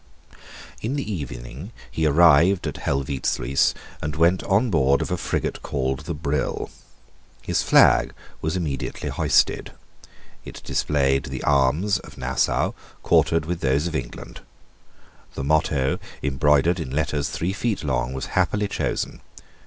[0.81, 6.05] In the evening he arrived at Helvoetsluys and went on board of a frigate called
[6.05, 6.71] the Brill.
[7.43, 8.11] His flag
[8.41, 9.73] was immediately hoisted.
[10.43, 12.71] It displayed the arms of Nassau
[13.03, 14.39] quartered with those of England.
[15.35, 19.21] The motto, embroidered in letters three feet long, was happily chosen.